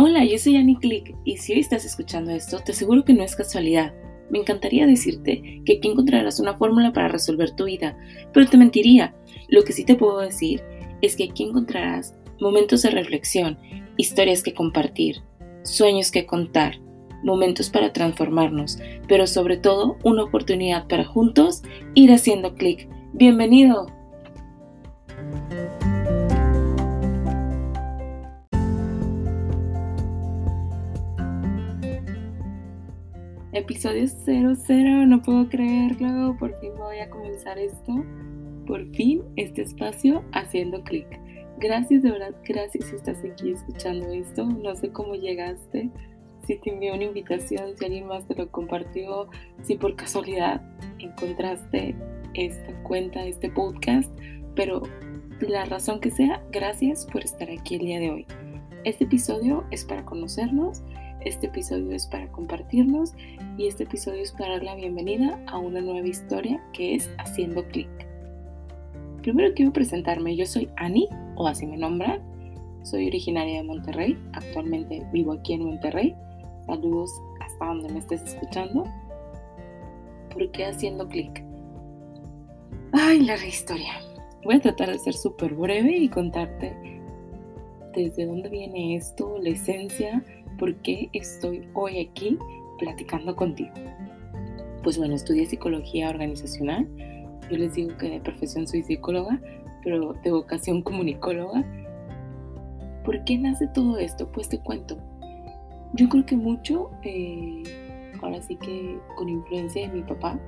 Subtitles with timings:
[0.00, 3.24] Hola, yo soy Annie Click y si hoy estás escuchando esto, te aseguro que no
[3.24, 3.92] es casualidad.
[4.30, 7.98] Me encantaría decirte que aquí encontrarás una fórmula para resolver tu vida,
[8.32, 9.16] pero te mentiría.
[9.48, 10.62] Lo que sí te puedo decir
[11.02, 13.58] es que aquí encontrarás momentos de reflexión,
[13.96, 15.16] historias que compartir,
[15.64, 16.78] sueños que contar,
[17.24, 18.78] momentos para transformarnos,
[19.08, 22.88] pero sobre todo una oportunidad para juntos ir haciendo clic.
[23.14, 23.88] Bienvenido.
[33.52, 38.04] Episodio 00, no puedo creerlo, por fin voy a comenzar esto,
[38.66, 41.06] por fin este espacio haciendo clic.
[41.56, 45.88] Gracias, de verdad, gracias si estás aquí escuchando esto, no sé cómo llegaste,
[46.46, 49.30] si te envió una invitación, si alguien más te lo compartió,
[49.62, 50.60] si por casualidad
[50.98, 51.96] encontraste
[52.34, 54.12] esta cuenta, este podcast,
[54.54, 54.82] pero
[55.40, 58.26] la razón que sea, gracias por estar aquí el día de hoy.
[58.84, 60.82] Este episodio es para conocernos
[61.28, 63.14] este episodio es para compartirnos
[63.58, 67.66] y este episodio es para dar la bienvenida a una nueva historia que es Haciendo
[67.68, 67.88] Clic.
[69.22, 71.06] Primero quiero presentarme, yo soy Ani,
[71.36, 72.22] o así me nombran.
[72.82, 76.14] Soy originaria de Monterrey, actualmente vivo aquí en Monterrey.
[76.66, 78.84] Saludos hasta donde me estés escuchando.
[80.32, 81.44] ¿Por qué haciendo clic?
[82.92, 84.00] Ay, la historia.
[84.44, 86.74] Voy a tratar de ser súper breve y contarte
[87.94, 90.22] desde dónde viene esto, la esencia,
[90.58, 92.36] por qué estoy hoy aquí
[92.78, 93.70] platicando contigo.
[94.82, 96.86] Pues bueno, estudié psicología organizacional.
[97.50, 99.40] Yo les digo que de profesión soy psicóloga,
[99.82, 101.64] pero de vocación comunicóloga.
[103.04, 104.30] ¿Por qué nace todo esto?
[104.30, 104.98] Pues te cuento.
[105.94, 107.62] Yo creo que mucho, eh,
[108.20, 110.38] ahora sí que con influencia de mi papá,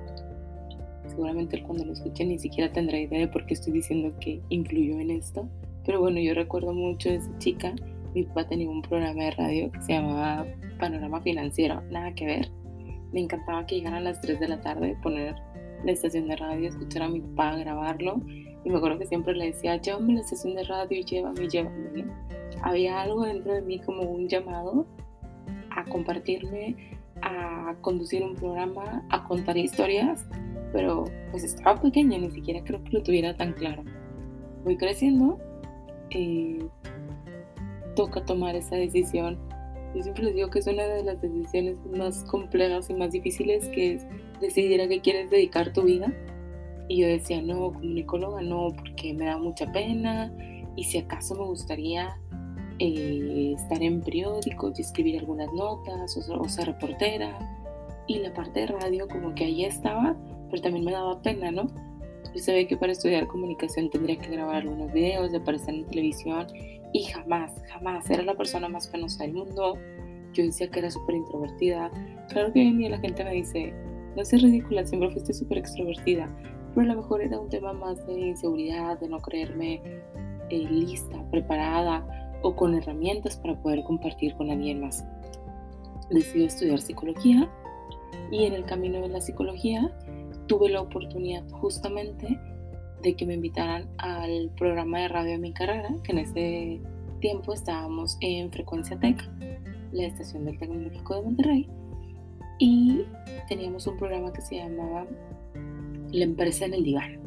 [1.06, 4.42] seguramente él cuando lo escuche ni siquiera tendrá idea de por qué estoy diciendo que
[4.50, 5.48] influyó en esto.
[5.86, 7.74] Pero bueno, yo recuerdo mucho de esa chica
[8.14, 10.46] mi papá tenía un programa de radio que se llamaba
[10.78, 12.50] Panorama Financiero, nada que ver.
[13.12, 15.36] Me encantaba que llegaran a las 3 de la tarde, poner
[15.84, 18.20] la estación de radio, escuchar a mi papá, grabarlo.
[18.64, 22.04] Y me acuerdo que siempre le decía, llévame la estación de radio, llévame, llévame.
[22.62, 24.86] Había algo dentro de mí como un llamado
[25.70, 26.76] a compartirme,
[27.22, 30.26] a conducir un programa, a contar historias,
[30.72, 33.82] pero pues estaba pequeña, ni siquiera creo que lo tuviera tan claro.
[34.64, 35.38] Voy creciendo,
[36.10, 36.58] eh,
[38.00, 39.38] toca tomar esa decisión.
[39.94, 43.68] Yo siempre les digo que es una de las decisiones más complejas y más difíciles,
[43.68, 44.06] que es
[44.40, 46.10] decidir a qué quieres dedicar tu vida.
[46.88, 50.32] Y yo decía, no, comunicóloga no, porque me da mucha pena.
[50.76, 52.16] Y si acaso me gustaría
[52.78, 57.38] eh, estar en periódicos y escribir algunas notas o, o ser reportera.
[58.06, 60.16] Y la parte de radio como que ahí estaba,
[60.48, 61.66] pero también me daba pena, ¿no?
[62.34, 66.46] Yo sabía que para estudiar comunicación tendría que grabar algunos videos, de aparecer en televisión
[66.92, 69.76] y jamás, jamás era la persona más penosa del mundo.
[70.32, 71.90] Yo decía que era súper introvertida.
[72.28, 73.72] Claro que hoy en día la gente me dice,
[74.16, 76.28] no seas ridícula, siempre fuiste súper extrovertida.
[76.74, 79.80] Pero a lo mejor era un tema más de inseguridad, de no creerme
[80.50, 82.06] eh, lista, preparada
[82.42, 85.04] o con herramientas para poder compartir con alguien más.
[86.10, 87.48] Decidí estudiar psicología
[88.30, 89.92] y en el camino de la psicología
[90.46, 92.38] tuve la oportunidad justamente
[93.02, 96.80] de que me invitaran al programa de radio de mi carrera, que en ese
[97.20, 99.28] tiempo estábamos en Frecuencia Tech,
[99.92, 101.68] la estación del Tecnológico de Monterrey,
[102.58, 103.02] y
[103.48, 105.06] teníamos un programa que se llamaba
[106.10, 107.18] La empresa en el diván.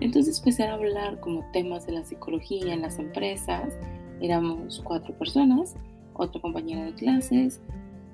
[0.00, 3.78] Entonces empecé a hablar como temas de la psicología en las empresas.
[4.20, 5.76] Éramos cuatro personas,
[6.14, 7.60] otra compañera de clases,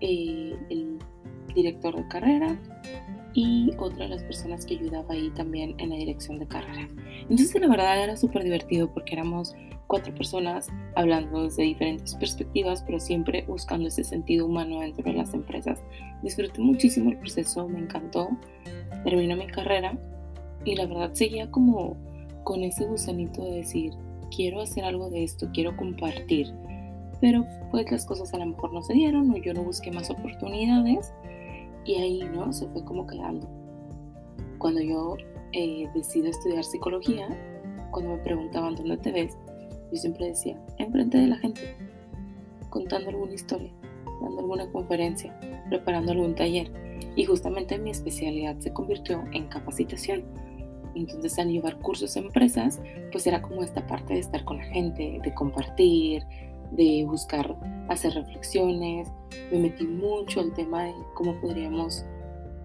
[0.00, 0.98] eh, el
[1.54, 2.58] director de carrera
[3.34, 6.88] y otra de las personas que ayudaba ahí también en la dirección de carrera.
[7.22, 9.54] Entonces la verdad era súper divertido porque éramos
[9.86, 15.34] cuatro personas hablando desde diferentes perspectivas, pero siempre buscando ese sentido humano dentro de las
[15.34, 15.82] empresas.
[16.22, 18.28] Disfruté muchísimo el proceso, me encantó.
[19.04, 19.98] Terminé mi carrera
[20.64, 21.96] y la verdad seguía como
[22.44, 23.92] con ese gusanito de decir,
[24.34, 26.52] quiero hacer algo de esto, quiero compartir.
[27.20, 30.10] Pero pues las cosas a lo mejor no se dieron o yo no busqué más
[30.10, 31.12] oportunidades
[31.84, 32.52] y ahí, ¿no?
[32.52, 33.48] Se fue como quedando.
[34.58, 35.16] Cuando yo
[35.52, 37.28] eh, decido estudiar psicología,
[37.90, 39.36] cuando me preguntaban dónde te ves,
[39.90, 41.76] yo siempre decía, enfrente de la gente,
[42.68, 43.72] contando alguna historia,
[44.20, 45.38] dando alguna conferencia,
[45.68, 46.70] preparando algún taller.
[47.16, 50.24] Y justamente mi especialidad se convirtió en capacitación.
[50.94, 52.80] Entonces al llevar cursos a empresas,
[53.12, 56.24] pues era como esta parte de estar con la gente, de compartir,
[56.72, 57.56] de buscar
[57.88, 59.08] hacer reflexiones.
[59.52, 62.04] Me metí mucho al tema de cómo podríamos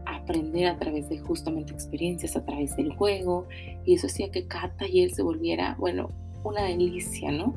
[0.06, 3.48] aprender a través de justamente experiencias, a través del juego.
[3.86, 6.10] Y eso hacía que cada taller se volviera, bueno,
[6.44, 7.54] una delicia, ¿no?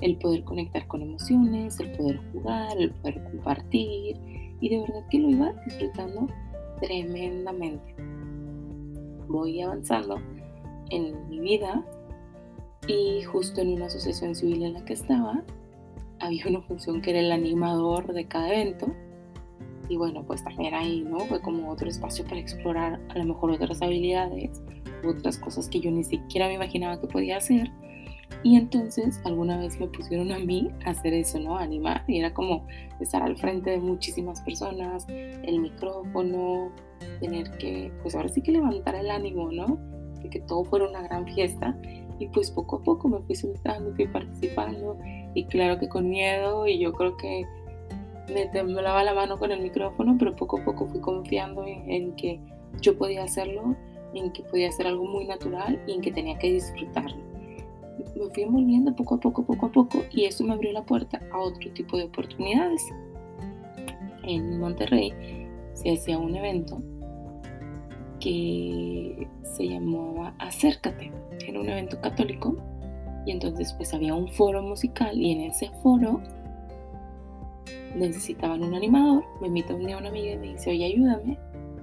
[0.00, 4.16] el poder conectar con emociones, el poder jugar, el poder compartir
[4.60, 6.26] y de verdad que lo iba disfrutando
[6.80, 7.94] tremendamente.
[9.28, 10.20] Voy avanzando
[10.90, 11.84] en mi vida
[12.86, 15.42] y justo en una asociación civil en la que estaba
[16.20, 18.94] había una función que era el animador de cada evento
[19.88, 23.50] y bueno pues también ahí no fue como otro espacio para explorar a lo mejor
[23.50, 24.62] otras habilidades
[25.04, 27.70] otras cosas que yo ni siquiera me imaginaba que podía hacer
[28.42, 31.58] y entonces alguna vez me pusieron a mí a hacer eso, ¿no?
[31.58, 32.04] A animar.
[32.08, 32.66] Y era como
[32.98, 36.72] estar al frente de muchísimas personas, el micrófono,
[37.20, 39.78] tener que, pues ahora sí que levantar el ánimo, ¿no?
[40.22, 41.76] De que todo fuera una gran fiesta.
[42.18, 44.98] Y pues poco a poco me fui soltando, fui participando.
[45.34, 46.66] Y claro que con miedo.
[46.66, 47.46] Y yo creo que
[48.32, 52.16] me temblaba la mano con el micrófono, pero poco a poco fui confiando en, en
[52.16, 52.40] que
[52.80, 53.74] yo podía hacerlo,
[54.14, 57.30] en que podía hacer algo muy natural y en que tenía que disfrutarlo
[58.16, 61.20] me fui envolviendo poco a poco, poco a poco, y eso me abrió la puerta
[61.32, 62.82] a otro tipo de oportunidades.
[64.22, 65.12] En Monterrey
[65.74, 66.82] se hacía un evento
[68.20, 71.10] que se llamaba Acércate,
[71.46, 72.56] era un evento católico,
[73.26, 76.20] y entonces pues había un foro musical, y en ese foro
[77.94, 81.38] necesitaban un animador, me invita un día una amiga y me dice, oye, ayúdame.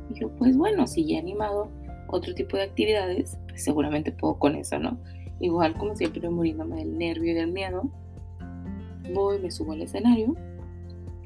[0.09, 1.69] Y yo, pues bueno, si ya he animado
[2.07, 4.97] otro tipo de actividades, pues seguramente puedo con eso, ¿no?
[5.39, 7.89] Igual como siempre muriéndome del nervio y del miedo,
[9.13, 10.35] voy, me subo al escenario.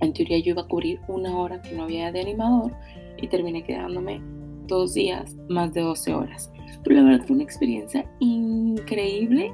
[0.02, 2.74] En teoría yo iba a cubrir una hora que no había de animador
[3.18, 4.22] y terminé quedándome
[4.68, 6.52] dos días, más de 12 horas.
[6.84, 9.54] Pero la verdad fue una experiencia increíble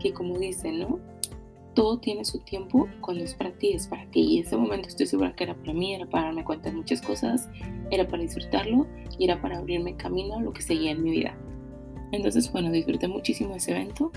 [0.00, 0.98] que como dicen, ¿no?
[1.74, 4.20] Todo tiene su tiempo, cuando es para ti, es para ti.
[4.22, 7.00] Y ese momento estoy segura que era para mí, era para darme cuenta de muchas
[7.00, 7.48] cosas,
[7.92, 8.88] era para disfrutarlo
[9.18, 11.38] y era para abrirme camino a lo que seguía en mi vida.
[12.10, 14.10] Entonces, bueno, disfruté muchísimo ese evento.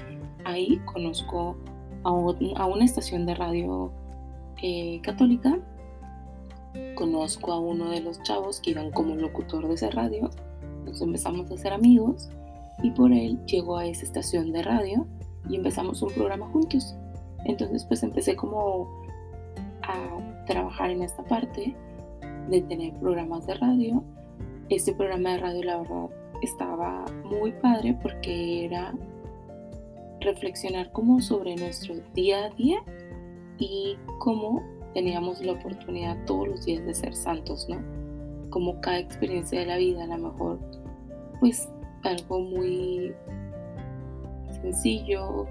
[0.46, 1.58] Ahí conozco
[2.04, 3.92] a, una estación de radio
[4.62, 5.60] eh, católica.
[6.96, 10.32] Conozco a uno de los chavos que iban como locutor de esa radio.
[10.86, 12.30] Nos empezamos a hacer amigos
[12.82, 15.08] y por él llegó a esa estación de radio
[15.50, 16.96] y empezamos un programa juntos.
[17.46, 18.90] Entonces pues empecé como
[19.84, 21.76] a trabajar en esta parte
[22.50, 24.04] de tener programas de radio.
[24.70, 26.10] Este programa de radio la verdad
[26.42, 28.94] estaba muy padre porque era
[30.22, 32.78] reflexionar como sobre nuestro día a día
[33.58, 34.64] y cómo
[34.94, 37.82] teníamos la oportunidad todos los días de ser santos, ¿no?
[38.50, 40.60] Como cada experiencia de la vida, a lo mejor,
[41.40, 41.68] pues
[42.04, 43.14] algo muy
[44.64, 45.46] sencillo,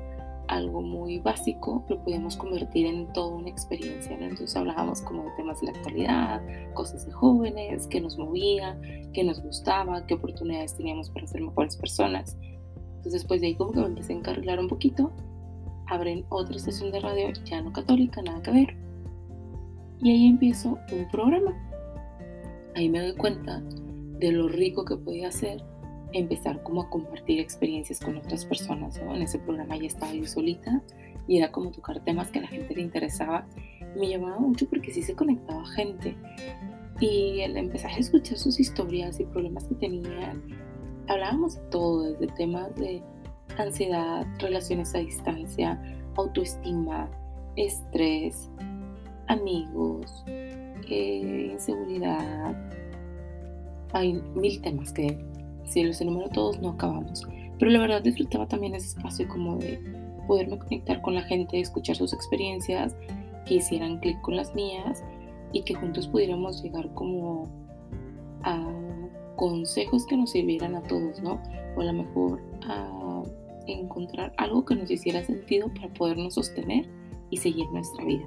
[0.49, 4.17] algo muy básico, lo podíamos convertir en toda una experiencia.
[4.17, 4.25] ¿no?
[4.25, 6.43] Entonces hablábamos como de temas de la actualidad,
[6.75, 8.79] cosas de jóvenes, qué nos movía,
[9.13, 12.37] qué nos gustaba, qué oportunidades teníamos para ser mejores personas.
[12.97, 15.13] Entonces después de ahí como que me empecé a encarrilar un poquito,
[15.87, 18.77] abren otra estación de radio ya no católica, nada que ver.
[20.01, 21.57] Y ahí empiezo un programa.
[22.75, 23.63] Ahí me doy cuenta
[24.19, 25.63] de lo rico que podía ser
[26.13, 28.99] empezar como a compartir experiencias con otras personas.
[28.99, 30.83] En ese programa ya estaba yo solita
[31.27, 33.47] y era como tocar temas que a la gente le interesaba.
[33.97, 36.17] Me llamaba mucho porque sí se conectaba gente.
[37.01, 40.43] Y el empezar a escuchar sus historias y problemas que tenían,
[41.09, 43.03] hablábamos de todo, desde temas de
[43.59, 45.83] ansiedad, relaciones a distancia,
[46.17, 47.11] autoestima,
[47.57, 48.51] estrés,
[49.29, 52.57] amigos, eh, inseguridad.
[53.93, 55.19] Hay mil temas que
[55.65, 57.27] si los enumero todos no acabamos.
[57.59, 59.79] Pero la verdad disfrutaba también ese espacio como de
[60.27, 62.97] poderme conectar con la gente, escuchar sus experiencias,
[63.47, 65.05] que hicieran clic con las mías
[65.53, 67.49] y que juntos pudiéramos llegar como
[68.43, 68.65] a
[69.37, 71.41] consejos que nos sirvieran a todos, ¿no?
[71.77, 73.23] O a lo mejor a
[73.67, 76.89] encontrar algo que nos hiciera sentido para podernos sostener
[77.31, 78.27] y seguir nuestra vida.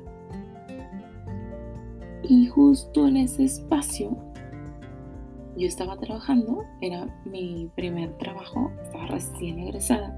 [2.24, 4.18] Y justo en ese espacio
[5.58, 10.14] yo estaba trabajando, era mi primer trabajo, estaba recién egresada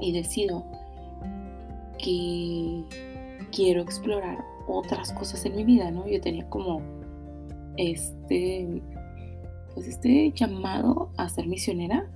[0.00, 0.64] y decido
[1.98, 2.84] que
[3.50, 6.06] quiero explorar otras cosas en mi vida, ¿no?
[6.06, 6.82] Yo tenía como
[7.76, 8.82] este,
[9.74, 12.06] pues este llamado a ser misionera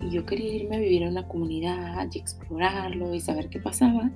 [0.00, 4.10] y yo quería irme a vivir en una comunidad y explorarlo y saber qué pasaba.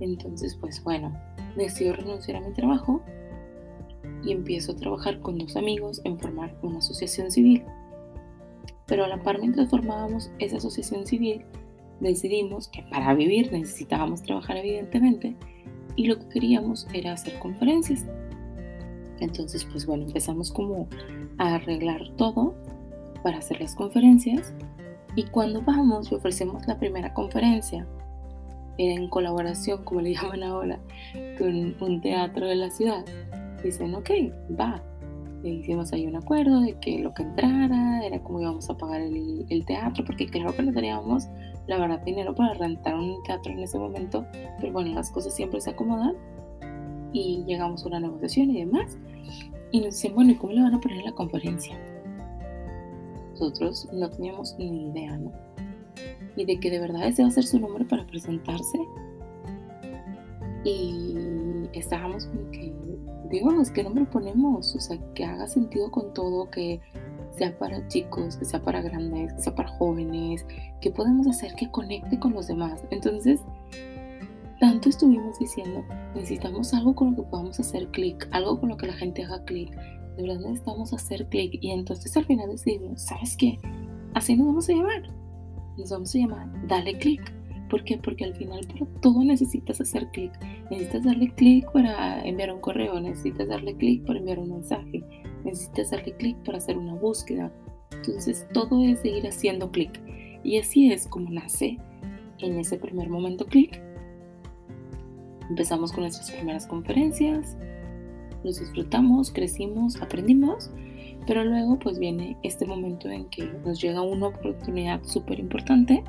[0.00, 1.18] Entonces, pues bueno,
[1.56, 3.02] decido renunciar a mi trabajo
[4.26, 7.64] y empiezo a trabajar con dos amigos en formar una asociación civil.
[8.86, 11.44] Pero a la par mientras formábamos esa asociación civil,
[12.00, 15.36] decidimos que para vivir necesitábamos trabajar evidentemente
[15.94, 18.04] y lo que queríamos era hacer conferencias.
[19.20, 20.88] Entonces, pues bueno, empezamos como
[21.38, 22.54] a arreglar todo
[23.22, 24.52] para hacer las conferencias
[25.14, 27.86] y cuando vamos y ofrecemos la primera conferencia
[28.78, 30.78] en colaboración, como le llaman ahora,
[31.38, 33.04] con un teatro de la ciudad.
[33.66, 34.10] Dicen, ok,
[34.58, 34.80] va.
[35.42, 39.00] E hicimos ahí un acuerdo de que lo que entrara era como íbamos a pagar
[39.00, 41.26] el, el teatro, porque claro que no teníamos,
[41.66, 44.24] la verdad, dinero para rentar un teatro en ese momento,
[44.60, 46.14] pero bueno, las cosas siempre se acomodan
[47.12, 48.96] y llegamos a una negociación y demás.
[49.72, 51.76] Y nos dicen, bueno, ¿y cómo le van a poner la conferencia?
[53.32, 55.32] Nosotros no teníamos ni idea, ¿no?
[56.36, 58.78] Y de que de verdad ese va a ser su nombre para presentarse.
[60.62, 61.16] Y
[61.78, 62.72] estábamos como que,
[63.30, 64.74] Dios, ¿qué nombre ponemos?
[64.74, 66.80] O sea, que haga sentido con todo, que
[67.36, 70.46] sea para chicos, que sea para grandes, que sea para jóvenes,
[70.80, 72.82] que podemos hacer que conecte con los demás.
[72.90, 73.40] Entonces,
[74.60, 78.86] tanto estuvimos diciendo, necesitamos algo con lo que podamos hacer clic, algo con lo que
[78.86, 79.70] la gente haga clic.
[80.16, 81.58] De verdad necesitamos hacer clic.
[81.60, 83.58] Y entonces al final decidimos, ¿sabes qué?
[84.14, 85.02] Así nos vamos a llamar.
[85.76, 87.20] Nos vamos a llamar Dale Clic.
[87.68, 87.98] ¿Por qué?
[87.98, 90.32] Porque al final para todo necesitas hacer clic.
[90.70, 95.02] Necesitas darle clic para enviar un correo, necesitas darle clic para enviar un mensaje,
[95.44, 97.52] necesitas darle clic para hacer una búsqueda.
[97.92, 100.00] Entonces todo es de ir haciendo clic.
[100.44, 101.78] Y así es como nace
[102.38, 103.80] en ese primer momento clic
[105.48, 107.56] Empezamos con nuestras primeras conferencias,
[108.42, 110.70] los disfrutamos, crecimos, aprendimos,
[111.26, 116.02] pero luego pues viene este momento en que nos llega una oportunidad súper importante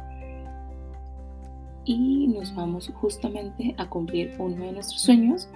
[1.88, 5.48] y nos vamos justamente a cumplir uno de nuestros sueños,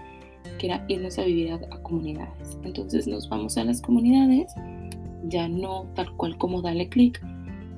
[0.57, 2.57] que era irnos a vivir a, comunidades.
[2.63, 4.53] Entonces nos vamos a las comunidades,
[5.25, 7.21] ya no tal cual como dale clic,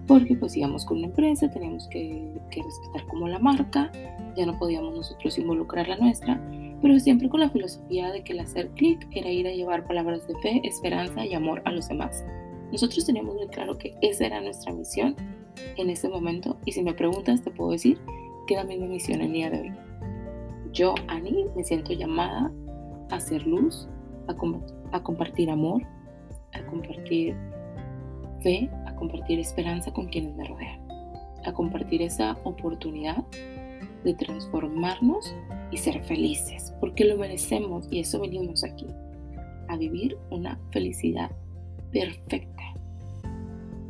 [0.07, 3.91] porque pues íbamos con una empresa, teníamos que, respetar como la marca,
[4.37, 6.39] ya no podíamos nosotros involucrar la nuestra,
[6.81, 10.27] pero siempre con la filosofía de que el hacer clic era ir a llevar palabras
[10.27, 12.23] de fe, esperanza y amor a los demás.
[12.71, 15.15] Nosotros teníamos muy claro que esa era nuestra misión
[15.77, 17.99] en ese momento y si me preguntas te puedo decir
[18.47, 19.73] que la misma misión el día de hoy.
[20.71, 22.51] Yo, Ani, me siento llamada
[23.09, 23.87] a hacer luz,
[24.27, 25.83] a, a compartir amor,
[26.53, 27.35] a compartir
[28.41, 28.69] fe,
[29.03, 30.79] compartir esperanza con quienes me rodean,
[31.45, 33.17] a compartir esa oportunidad
[34.05, 35.35] de transformarnos
[35.71, 38.87] y ser felices, porque lo merecemos y eso venimos aquí,
[39.67, 41.31] a vivir una felicidad
[41.91, 42.63] perfecta.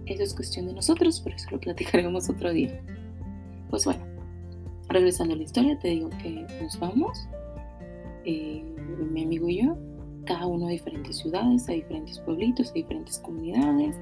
[0.08, 2.82] Eso es cuestión de nosotros, por eso lo platicaremos otro día.
[3.70, 4.04] Pues bueno,
[4.90, 7.28] regresando a la historia, te digo que nos vamos,
[8.26, 8.64] eh,
[9.12, 9.78] mi amigo y yo,
[10.26, 14.00] cada uno a diferentes ciudades, a diferentes pueblitos, a diferentes comunidades,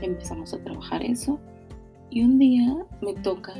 [0.00, 1.38] empezamos a trabajar eso
[2.10, 3.54] y un día me toca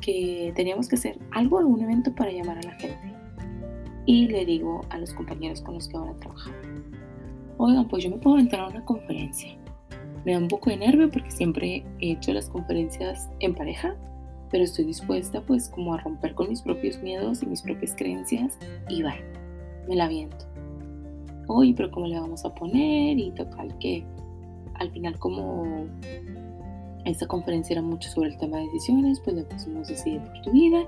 [0.00, 3.14] que teníamos que hacer algo, algún evento para llamar a la gente.
[4.06, 6.54] Y le digo a los compañeros con los que ahora trabajar,
[7.56, 9.56] oigan, pues yo me puedo entrar a una conferencia.
[10.24, 13.96] Me da un poco de nervio porque siempre he hecho las conferencias en pareja,
[14.54, 18.56] pero estoy dispuesta pues como a romper con mis propios miedos y mis propias creencias
[18.88, 19.16] y va,
[19.88, 20.46] me la viento.
[21.48, 23.18] Oye, pero ¿cómo le vamos a poner?
[23.18, 24.04] Y total que
[24.74, 25.86] al final como
[27.04, 30.52] esta conferencia era mucho sobre el tema de decisiones, pues le pusimos Decide por tu
[30.52, 30.84] vida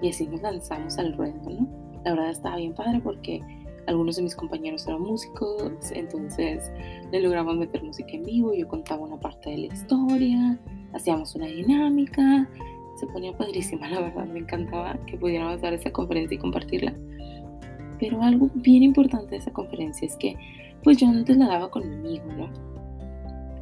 [0.00, 1.68] y así nos lanzamos al ruedo, ¿no?
[2.06, 3.42] La verdad estaba bien padre porque
[3.88, 6.72] algunos de mis compañeros eran músicos, entonces
[7.10, 10.58] le logramos meter música en vivo, yo contaba una parte de la historia,
[10.94, 12.48] hacíamos una dinámica,
[12.96, 16.94] se ponía padrísima, la verdad, me encantaba que pudiéramos dar esa conferencia y compartirla.
[17.98, 20.36] Pero algo bien importante de esa conferencia es que
[20.82, 22.50] pues yo antes la daba con mi amigo, ¿no?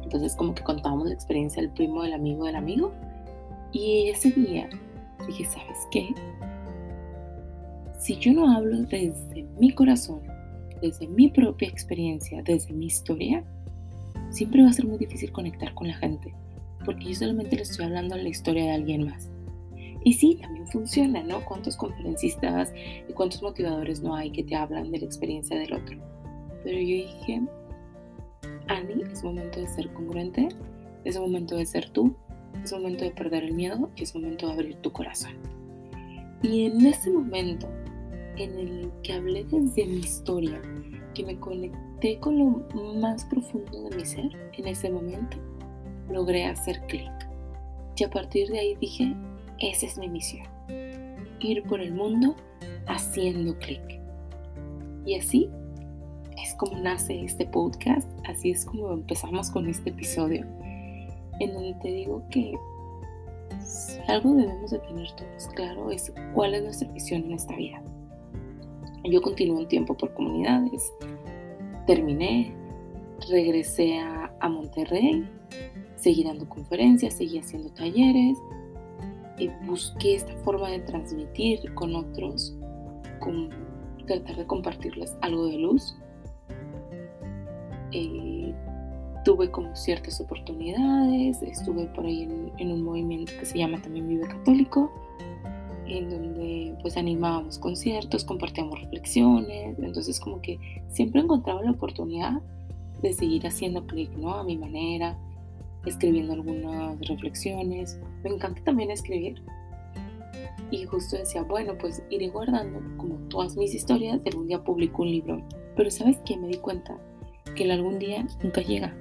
[0.03, 2.91] Entonces como que contábamos la experiencia del primo, del amigo, del amigo.
[3.71, 4.67] Y ese día
[5.27, 6.13] dije, ¿sabes qué?
[7.99, 10.21] Si yo no hablo desde mi corazón,
[10.81, 13.43] desde mi propia experiencia, desde mi historia,
[14.31, 16.33] siempre va a ser muy difícil conectar con la gente,
[16.85, 19.29] porque yo solamente le estoy hablando la historia de alguien más.
[20.03, 21.45] Y sí, también funciona, ¿no?
[21.45, 22.73] ¿Cuántos conferencistas
[23.07, 25.97] y cuántos motivadores no hay que te hablan de la experiencia del otro?
[26.63, 27.41] Pero yo dije,
[28.67, 30.49] Annie, es momento de ser congruente,
[31.03, 32.15] es momento de ser tú,
[32.63, 35.33] es momento de perder el miedo y es momento de abrir tu corazón.
[36.41, 37.69] Y en ese momento
[38.37, 40.59] en el que hablé desde mi historia,
[41.13, 45.37] que me conecté con lo más profundo de mi ser, en ese momento
[46.11, 47.11] logré hacer clic.
[47.97, 49.13] Y a partir de ahí dije,
[49.59, 50.47] esa es mi misión,
[51.39, 52.35] ir por el mundo
[52.87, 54.01] haciendo clic.
[55.05, 55.49] Y así
[56.43, 60.45] es como nace este podcast, así es como empezamos con este episodio,
[61.39, 62.55] en donde te digo que
[63.59, 67.83] si algo debemos de tener todos claro es cuál es nuestra misión en esta vida.
[69.03, 70.91] Yo continué un tiempo por comunidades,
[71.85, 72.51] terminé,
[73.29, 75.27] regresé a Monterrey,
[76.01, 78.37] seguí dando conferencias, seguí haciendo talleres
[79.37, 82.55] y busqué esta forma de transmitir con otros,
[83.19, 83.49] con
[84.07, 85.95] tratar de compartirles algo de luz.
[87.91, 88.53] Eh,
[89.23, 94.07] tuve como ciertas oportunidades, estuve por ahí en, en, un movimiento que se llama también
[94.07, 94.91] Vive Católico,
[95.85, 102.41] en donde pues animábamos conciertos, compartíamos reflexiones, entonces como que siempre encontraba la oportunidad
[103.03, 104.33] de seguir haciendo clic, ¿no?
[104.33, 105.17] A mi manera,
[105.85, 107.99] escribiendo algunas reflexiones.
[108.23, 109.41] Me encanta también escribir.
[110.69, 115.11] Y justo decía, bueno, pues iré guardando como todas mis historias, algún día publico un
[115.11, 115.41] libro.
[115.75, 116.37] Pero ¿sabes qué?
[116.37, 116.97] Me di cuenta
[117.55, 118.95] que el algún día nunca llega.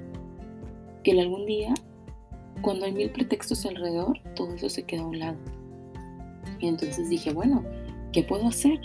[1.04, 1.72] Que el algún día,
[2.62, 5.38] cuando hay mil pretextos alrededor, todo eso se queda a un lado.
[6.58, 7.64] Y entonces dije, bueno,
[8.12, 8.80] ¿qué puedo hacer?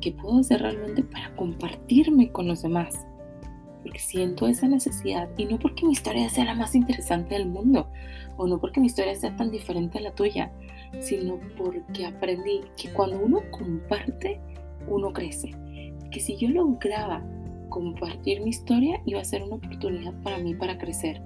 [0.00, 3.06] ¿Qué puedo hacer realmente para compartirme con los demás?
[3.82, 7.88] Porque siento esa necesidad y no porque mi historia sea la más interesante del mundo
[8.36, 10.52] o no porque mi historia sea tan diferente a la tuya,
[11.00, 14.40] sino porque aprendí que cuando uno comparte,
[14.88, 15.50] uno crece.
[16.10, 17.22] Que si yo lograba
[17.68, 21.22] compartir mi historia, iba a ser una oportunidad para mí para crecer.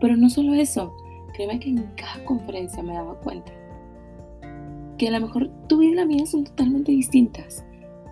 [0.00, 0.94] Pero no solo eso,
[1.34, 3.52] créeme que en cada conferencia me daba cuenta
[4.98, 7.64] que a lo mejor tu vida y la mía son totalmente distintas,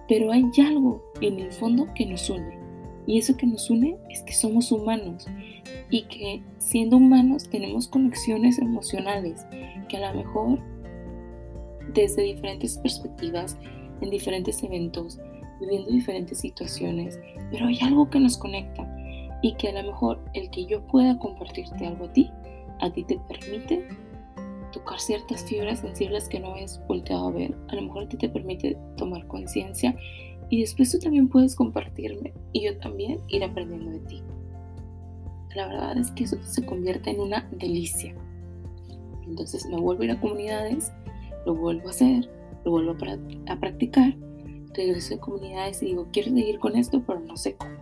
[0.09, 2.62] pero hay algo en el fondo que nos une
[3.07, 5.27] y eso que nos une es que somos humanos
[5.91, 9.47] y que siendo humanos tenemos conexiones emocionales
[9.89, 10.59] que a lo mejor
[11.95, 13.59] desde diferentes perspectivas,
[14.01, 15.19] en diferentes eventos,
[15.61, 17.19] viviendo diferentes situaciones,
[17.51, 18.89] pero hay algo que nos conecta
[19.43, 22.31] y que a lo mejor el que yo pueda compartirte algo a ti,
[22.81, 23.87] a ti te permite
[24.73, 28.17] tocar ciertas fibras sensibles que no habías volteado a ver, a lo mejor a ti
[28.17, 29.95] te permite tomar conciencia
[30.53, 34.23] y después tú también puedes compartirme y yo también ir aprendiendo de ti.
[35.55, 38.15] La verdad es que eso se convierte en una delicia.
[39.27, 40.93] Entonces me vuelvo a ir a comunidades,
[41.47, 42.31] lo vuelvo a hacer,
[42.67, 42.93] lo vuelvo
[43.47, 44.15] a, practicar,
[44.75, 47.73] regreso a comunidades y digo, quiero seguir con esto, pero no sé cómo.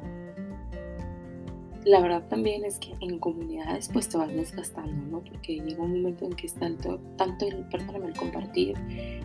[1.85, 5.25] La verdad también es que en comunidades pues te vas desgastando, ¿no?
[5.25, 8.77] Porque llega un momento en que está tanto, tanto el, perdóname, el compartir,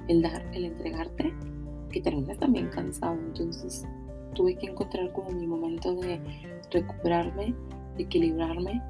[0.07, 1.31] el dar, el entregarte,
[1.89, 3.13] que terminas también cansado.
[3.13, 3.85] Entonces
[4.33, 6.19] tuve que encontrar como mi momento de
[6.71, 7.55] recuperarme,
[7.97, 8.81] de equilibrarme,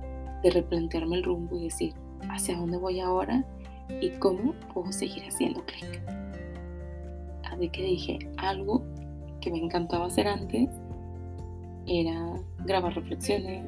[0.43, 1.93] de replantearme el rumbo y decir
[2.29, 3.45] hacia dónde voy ahora
[4.01, 6.01] y cómo puedo seguir haciendo clic.
[7.43, 8.83] Así que dije, algo
[9.39, 10.69] que me encantaba hacer antes
[11.87, 12.33] era
[12.65, 13.63] grabar reflexiones,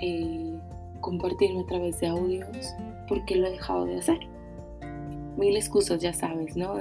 [0.00, 0.58] eh,
[1.00, 2.74] compartirme a través de audios,
[3.08, 4.18] porque lo he dejado de hacer.
[5.36, 6.76] Mil excusas, ya sabes, ¿no?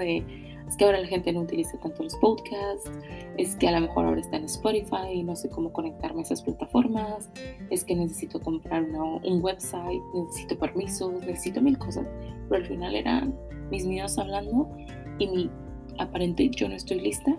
[0.70, 2.92] Es que ahora la gente no utiliza tanto los podcasts,
[3.38, 6.22] es que a lo mejor ahora está en Spotify y no sé cómo conectarme a
[6.22, 7.32] esas plataformas,
[7.72, 12.06] es que necesito comprar un website, necesito permisos, necesito mil cosas,
[12.48, 13.36] pero al final eran
[13.72, 14.70] mis miedos hablando
[15.18, 15.50] y mi
[15.98, 17.36] aparente yo no estoy lista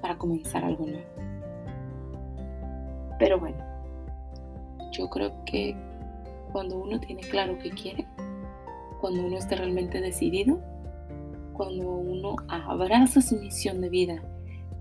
[0.00, 1.06] para comenzar algo nuevo.
[3.18, 3.58] Pero bueno,
[4.92, 5.76] yo creo que
[6.50, 8.06] cuando uno tiene claro qué quiere,
[9.02, 10.62] cuando uno está realmente decidido,
[11.60, 14.22] cuando uno abraza su misión de vida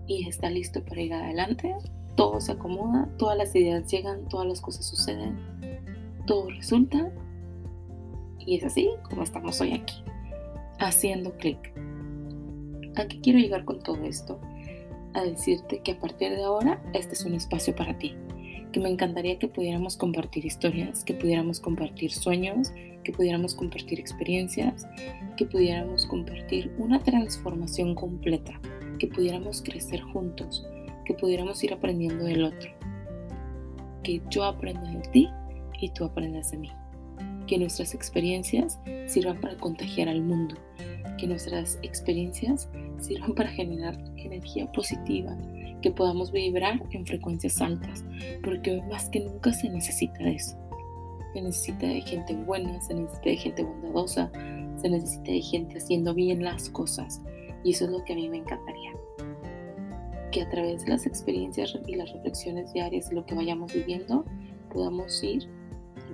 [0.08, 1.76] y está listo para ir adelante,
[2.16, 5.38] todo se acomoda, todas las ideas llegan, todas las cosas suceden,
[6.26, 7.12] todo resulta
[8.40, 10.02] y es así como estamos hoy aquí,
[10.80, 11.60] haciendo clic.
[12.96, 14.40] ¿A qué quiero llegar con todo esto?
[15.16, 18.16] A decirte que a partir de ahora este es un espacio para ti
[18.72, 22.72] que me encantaría que pudiéramos compartir historias, que pudiéramos compartir sueños,
[23.04, 24.88] que pudiéramos compartir experiencias,
[25.38, 28.60] que pudiéramos compartir una transformación completa,
[29.00, 30.68] que pudiéramos crecer juntos,
[31.06, 32.72] que pudiéramos ir aprendiendo del otro,
[34.04, 35.30] que yo aprenda de ti
[35.82, 36.72] y tú aprendas de mí,
[37.48, 40.56] que nuestras experiencias sirvan para contagiar al mundo,
[41.18, 45.36] que nuestras experiencias sirvan para generar energía positiva,
[45.82, 48.06] que podamos vibrar en frecuencias altas,
[48.44, 50.58] porque hoy más que nunca se necesita de eso.
[51.34, 54.32] Se necesita de gente buena, se necesita de gente bondadosa,
[54.78, 57.22] se necesita de gente haciendo bien las cosas.
[57.64, 58.92] Y eso es lo que a mí me encantaría.
[60.32, 64.26] Que a través de las experiencias y las reflexiones diarias y lo que vayamos viviendo,
[64.72, 65.48] podamos ir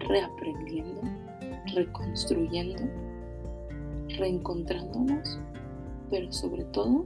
[0.08, 1.01] reaprendiendo,
[1.73, 2.84] reconstruyendo,
[4.17, 5.39] reencontrándonos,
[6.10, 7.06] pero sobre todo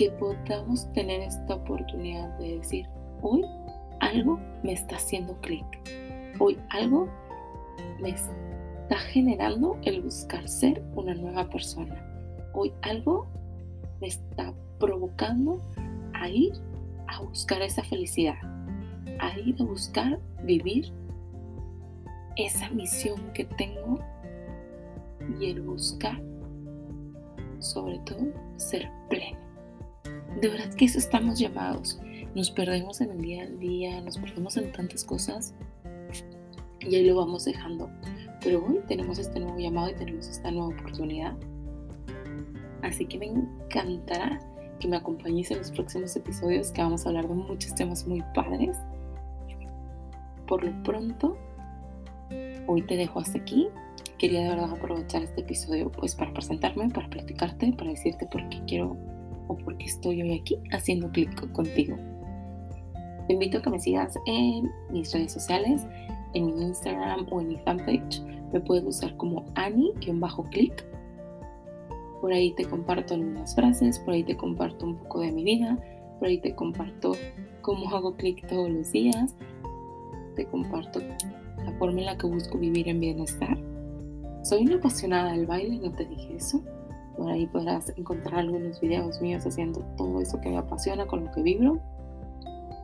[0.00, 2.88] que podamos tener esta oportunidad de decir,
[3.20, 3.44] hoy
[4.00, 5.66] algo me está haciendo clic,
[6.38, 7.06] hoy algo
[8.00, 12.02] me está generando el buscar ser una nueva persona,
[12.54, 13.26] hoy algo
[14.00, 15.60] me está provocando
[16.14, 16.54] a ir
[17.06, 18.38] a buscar esa felicidad,
[19.18, 20.90] a ir a buscar vivir
[22.36, 24.00] esa misión que tengo
[25.38, 26.18] y el buscar,
[27.58, 29.49] sobre todo, ser pleno.
[30.38, 32.00] De verdad que eso estamos llamados.
[32.34, 35.54] Nos perdemos en el día al día, nos perdemos en tantas cosas
[36.80, 37.90] y ahí lo vamos dejando.
[38.42, 41.36] Pero hoy tenemos este nuevo llamado y tenemos esta nueva oportunidad.
[42.82, 44.40] Así que me encantará
[44.78, 48.22] que me acompañes en los próximos episodios que vamos a hablar de muchos temas muy
[48.34, 48.78] padres.
[50.46, 51.36] Por lo pronto,
[52.66, 53.68] hoy te dejo hasta aquí.
[54.18, 58.62] Quería de verdad aprovechar este episodio pues para presentarme, para platicarte, para decirte por qué
[58.66, 58.96] quiero
[59.50, 61.96] o por qué estoy hoy aquí haciendo clic contigo.
[63.26, 65.86] Te invito a que me sigas en mis redes sociales,
[66.34, 68.22] en mi Instagram o en mi fanpage.
[68.52, 70.84] Me puedes usar como Ani-click.
[72.20, 75.78] Por ahí te comparto algunas frases, por ahí te comparto un poco de mi vida,
[76.18, 77.12] por ahí te comparto
[77.62, 79.34] cómo hago clic todos los días,
[80.36, 83.58] te comparto la forma en la que busco vivir en bienestar.
[84.42, 86.62] Soy una apasionada del baile, no te dije eso.
[87.20, 91.30] Por ahí podrás encontrar algunos videos míos haciendo todo eso que me apasiona, con lo
[91.30, 91.78] que vibro.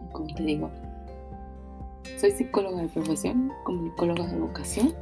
[0.04, 0.70] Y como te digo,
[2.18, 4.92] soy psicóloga de profesión, comunicóloga de vocación.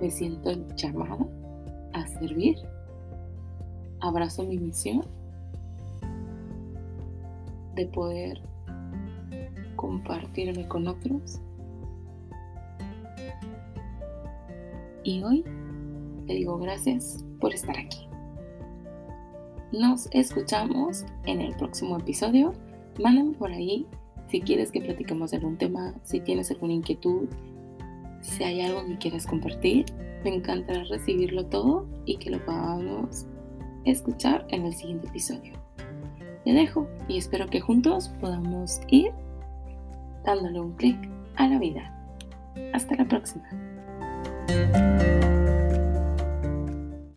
[0.00, 1.24] Me siento llamada
[1.92, 2.56] a servir.
[4.00, 5.06] Abrazo mi misión
[7.76, 8.42] de poder
[9.76, 11.38] compartirme con otros.
[15.04, 15.44] Y hoy
[16.26, 18.11] te digo gracias por estar aquí.
[19.72, 22.52] Nos escuchamos en el próximo episodio.
[23.02, 23.86] Mándame por ahí
[24.28, 27.26] si quieres que platiquemos de algún tema, si tienes alguna inquietud,
[28.20, 29.86] si hay algo que quieras compartir.
[30.24, 33.26] Me encantará recibirlo todo y que lo podamos
[33.86, 35.54] escuchar en el siguiente episodio.
[36.44, 39.10] Te dejo y espero que juntos podamos ir
[40.22, 40.98] dándole un clic
[41.36, 41.98] a la vida.
[42.74, 43.48] Hasta la próxima.